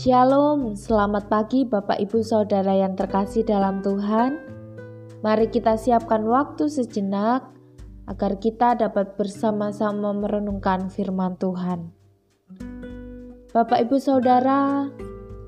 Shalom, 0.00 0.80
selamat 0.80 1.28
pagi 1.28 1.68
Bapak 1.68 2.00
Ibu 2.00 2.24
Saudara 2.24 2.72
yang 2.72 2.96
terkasih 2.96 3.44
dalam 3.44 3.84
Tuhan. 3.84 4.32
Mari 5.20 5.52
kita 5.52 5.76
siapkan 5.76 6.24
waktu 6.24 6.72
sejenak 6.72 7.44
agar 8.08 8.40
kita 8.40 8.80
dapat 8.80 9.20
bersama-sama 9.20 10.16
merenungkan 10.16 10.88
firman 10.88 11.36
Tuhan. 11.36 11.92
Bapak 13.52 13.84
Ibu 13.84 14.00
Saudara, 14.00 14.88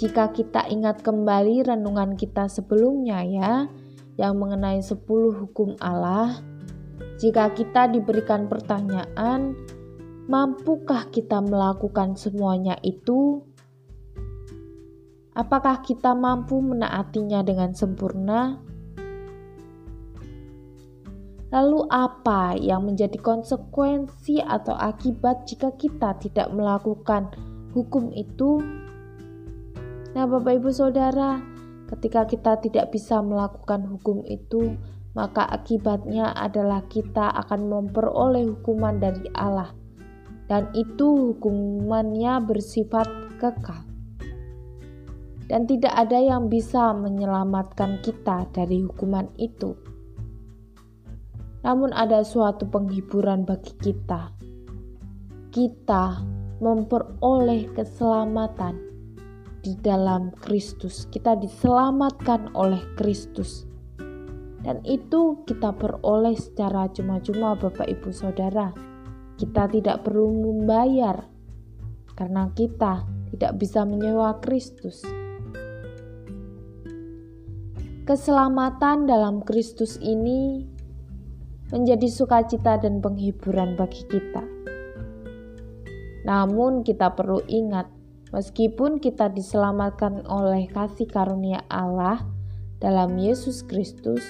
jika 0.00 0.32
kita 0.32 0.64
ingat 0.72 1.04
kembali 1.04 1.68
renungan 1.68 2.16
kita 2.16 2.48
sebelumnya 2.48 3.20
ya, 3.28 3.68
yang 4.16 4.40
mengenai 4.40 4.80
10 4.80 4.96
hukum 5.44 5.76
Allah, 5.76 6.40
jika 7.20 7.52
kita 7.52 7.92
diberikan 7.92 8.48
pertanyaan, 8.48 9.52
mampukah 10.24 11.04
kita 11.12 11.36
melakukan 11.44 12.16
semuanya 12.16 12.80
itu? 12.80 13.44
Apakah 15.38 15.86
kita 15.86 16.18
mampu 16.18 16.58
menaatinya 16.58 17.46
dengan 17.46 17.70
sempurna? 17.70 18.58
Lalu, 21.54 21.86
apa 21.86 22.58
yang 22.58 22.90
menjadi 22.90 23.14
konsekuensi 23.22 24.42
atau 24.42 24.74
akibat 24.74 25.46
jika 25.46 25.70
kita 25.78 26.18
tidak 26.18 26.50
melakukan 26.50 27.30
hukum 27.70 28.10
itu? 28.18 28.58
Nah, 30.18 30.26
Bapak 30.26 30.58
Ibu 30.58 30.74
Saudara, 30.74 31.38
ketika 31.86 32.26
kita 32.26 32.58
tidak 32.58 32.90
bisa 32.90 33.22
melakukan 33.22 33.86
hukum 33.86 34.26
itu, 34.26 34.74
maka 35.14 35.46
akibatnya 35.46 36.34
adalah 36.34 36.82
kita 36.90 37.30
akan 37.46 37.70
memperoleh 37.70 38.58
hukuman 38.58 38.98
dari 38.98 39.30
Allah, 39.38 39.70
dan 40.50 40.66
itu 40.74 41.30
hukumannya 41.30 42.42
bersifat 42.42 43.06
kekal 43.38 43.87
dan 45.48 45.64
tidak 45.64 45.96
ada 45.96 46.20
yang 46.20 46.52
bisa 46.52 46.92
menyelamatkan 46.92 48.04
kita 48.04 48.44
dari 48.52 48.84
hukuman 48.84 49.26
itu. 49.40 49.72
Namun, 51.64 51.90
ada 51.96 52.22
suatu 52.22 52.68
penghiburan 52.68 53.42
bagi 53.48 53.74
kita. 53.80 54.30
Kita 55.48 56.22
memperoleh 56.60 57.72
keselamatan 57.74 58.78
di 59.64 59.74
dalam 59.80 60.30
Kristus. 60.38 61.08
Kita 61.10 61.34
diselamatkan 61.34 62.54
oleh 62.54 62.78
Kristus, 62.94 63.68
dan 64.62 64.82
itu 64.82 65.42
kita 65.46 65.70
peroleh 65.74 66.34
secara 66.34 66.90
cuma-cuma, 66.90 67.54
Bapak 67.54 67.86
Ibu 67.86 68.10
Saudara. 68.10 68.74
Kita 69.38 69.70
tidak 69.70 70.02
perlu 70.02 70.34
membayar 70.34 71.24
karena 72.18 72.50
kita 72.58 73.06
tidak 73.30 73.54
bisa 73.62 73.86
menyewa 73.86 74.34
Kristus. 74.42 75.06
Keselamatan 78.08 79.04
dalam 79.04 79.44
Kristus 79.44 80.00
ini 80.00 80.64
menjadi 81.68 82.08
sukacita 82.08 82.80
dan 82.80 83.04
penghiburan 83.04 83.76
bagi 83.76 84.00
kita. 84.08 84.40
Namun, 86.24 86.88
kita 86.88 87.12
perlu 87.12 87.44
ingat, 87.44 87.84
meskipun 88.32 88.96
kita 88.96 89.28
diselamatkan 89.28 90.24
oleh 90.24 90.72
kasih 90.72 91.04
karunia 91.04 91.68
Allah 91.68 92.24
dalam 92.80 93.20
Yesus 93.20 93.60
Kristus, 93.68 94.24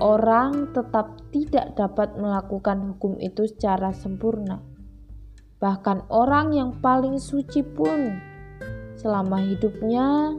orang 0.00 0.72
tetap 0.72 1.28
tidak 1.36 1.76
dapat 1.76 2.16
melakukan 2.16 2.96
hukum 2.96 3.20
itu 3.20 3.44
secara 3.52 3.92
sempurna. 3.92 4.64
Bahkan, 5.60 6.08
orang 6.08 6.56
yang 6.56 6.72
paling 6.80 7.20
suci 7.20 7.60
pun 7.60 8.16
selama 8.96 9.44
hidupnya 9.44 10.32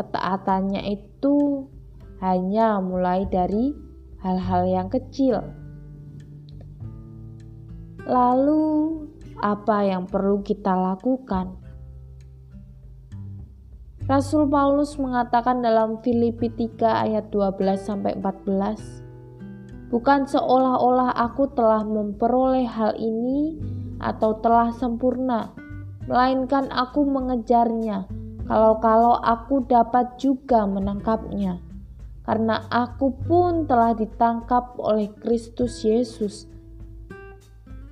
ketaatannya 0.00 0.96
itu 0.96 1.68
hanya 2.24 2.80
mulai 2.80 3.28
dari 3.28 3.76
hal-hal 4.24 4.64
yang 4.64 4.88
kecil. 4.88 5.44
Lalu, 8.08 8.64
apa 9.44 9.84
yang 9.84 10.08
perlu 10.08 10.40
kita 10.40 10.72
lakukan? 10.72 11.60
Rasul 14.08 14.48
Paulus 14.48 14.96
mengatakan 14.96 15.60
dalam 15.60 16.00
Filipi 16.00 16.48
3 16.50 17.06
ayat 17.06 17.28
12 17.30 17.60
sampai 17.78 18.16
14, 18.16 19.92
Bukan 19.92 20.26
seolah-olah 20.26 21.14
aku 21.14 21.50
telah 21.54 21.82
memperoleh 21.82 22.66
hal 22.66 22.94
ini 22.98 23.58
atau 24.00 24.38
telah 24.38 24.70
sempurna, 24.74 25.54
melainkan 26.06 26.70
aku 26.70 27.06
mengejarnya 27.06 28.19
kalau-kalau 28.50 29.14
aku 29.22 29.62
dapat 29.62 30.18
juga 30.18 30.66
menangkapnya, 30.66 31.62
karena 32.26 32.66
aku 32.66 33.14
pun 33.22 33.70
telah 33.70 33.94
ditangkap 33.94 34.74
oleh 34.74 35.06
Kristus 35.22 35.86
Yesus. 35.86 36.50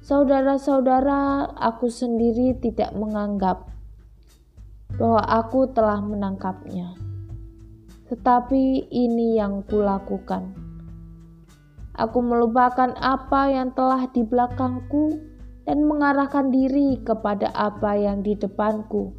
Saudara-saudara, 0.02 1.46
aku 1.54 1.86
sendiri 1.86 2.58
tidak 2.58 2.90
menganggap 2.90 3.70
bahwa 4.98 5.22
aku 5.30 5.70
telah 5.70 6.02
menangkapnya, 6.02 6.98
tetapi 8.10 8.90
ini 8.90 9.38
yang 9.38 9.62
kulakukan. 9.62 10.58
Aku 11.94 12.18
melupakan 12.18 12.98
apa 12.98 13.46
yang 13.46 13.70
telah 13.78 14.10
di 14.10 14.26
belakangku 14.26 15.22
dan 15.70 15.86
mengarahkan 15.86 16.50
diri 16.50 16.98
kepada 17.06 17.46
apa 17.54 17.94
yang 17.94 18.26
di 18.26 18.34
depanku 18.34 19.14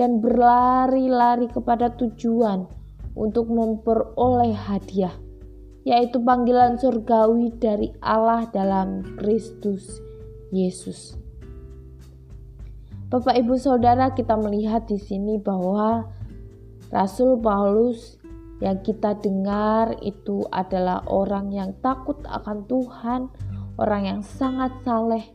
dan 0.00 0.24
berlari-lari 0.24 1.44
kepada 1.52 1.92
tujuan 1.92 2.64
untuk 3.12 3.52
memperoleh 3.52 4.56
hadiah, 4.56 5.12
yaitu 5.84 6.16
panggilan 6.24 6.80
surgawi 6.80 7.52
dari 7.60 7.92
Allah 8.00 8.48
dalam 8.48 9.04
Kristus 9.20 10.00
Yesus. 10.48 11.20
Bapak, 13.12 13.36
ibu, 13.44 13.60
saudara, 13.60 14.16
kita 14.16 14.40
melihat 14.40 14.88
di 14.88 14.96
sini 14.96 15.36
bahwa 15.36 16.08
Rasul 16.88 17.36
Paulus 17.36 18.16
yang 18.64 18.80
kita 18.80 19.20
dengar 19.20 20.00
itu 20.00 20.48
adalah 20.48 21.04
orang 21.12 21.52
yang 21.52 21.76
takut 21.84 22.16
akan 22.24 22.64
Tuhan, 22.64 23.28
orang 23.76 24.02
yang 24.08 24.20
sangat 24.24 24.72
saleh. 24.80 25.28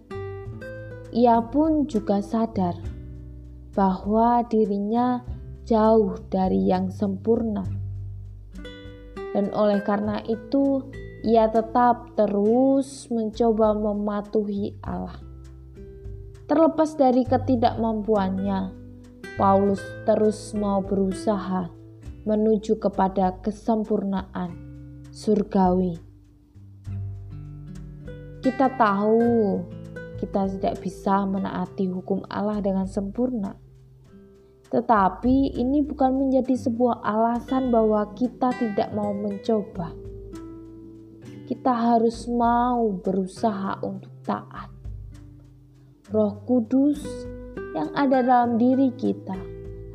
Ia 1.13 1.37
pun 1.53 1.85
juga 1.85 2.17
sadar 2.25 2.94
bahwa 3.75 4.41
dirinya 4.47 5.19
jauh 5.67 6.15
dari 6.31 6.71
yang 6.71 6.87
sempurna. 6.87 7.67
Dan 9.35 9.51
oleh 9.51 9.83
karena 9.83 10.23
itu, 10.23 10.79
ia 11.27 11.51
tetap 11.51 12.15
terus 12.15 13.11
mencoba 13.11 13.75
mematuhi 13.75 14.79
Allah. 14.79 15.19
Terlepas 16.47 16.95
dari 16.95 17.27
ketidakmampuannya, 17.27 18.71
Paulus 19.35 19.83
terus 20.07 20.55
mau 20.55 20.79
berusaha 20.79 21.67
menuju 22.23 22.79
kepada 22.79 23.35
kesempurnaan 23.43 24.55
surgawi. 25.11 25.99
Kita 28.39 28.71
tahu 28.77 29.59
kita 30.21 30.47
tidak 30.47 30.79
bisa 30.79 31.27
menaati 31.27 31.91
hukum 31.91 32.23
Allah 32.29 32.63
dengan 32.63 32.87
sempurna 32.87 33.64
tetapi 34.69 35.55
ini 35.55 35.85
bukan 35.85 36.25
menjadi 36.25 36.57
sebuah 36.57 37.05
alasan 37.05 37.69
bahwa 37.69 38.09
kita 38.17 38.49
tidak 38.57 38.89
mau 38.97 39.13
mencoba. 39.13 39.93
Kita 41.45 41.73
harus 41.73 42.25
mau 42.25 42.89
berusaha 42.97 43.77
untuk 43.85 44.11
taat. 44.25 44.73
Roh 46.09 46.41
Kudus 46.45 47.01
yang 47.77 47.93
ada 47.93 48.25
dalam 48.25 48.57
diri 48.57 48.89
kita 48.93 49.37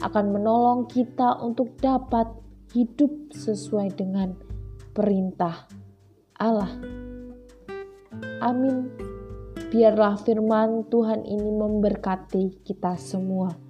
akan 0.01 0.27
menolong 0.33 0.87
kita 0.87 1.43
untuk 1.43 1.75
dapat 1.79 2.31
hidup 2.71 3.35
sesuai 3.35 3.95
dengan 3.99 4.35
perintah 4.95 5.67
Allah. 6.39 6.71
Amin. 8.41 8.91
Biarlah 9.71 10.19
firman 10.19 10.89
Tuhan 10.91 11.23
ini 11.27 11.51
memberkati 11.51 12.65
kita 12.67 12.99
semua. 12.99 13.70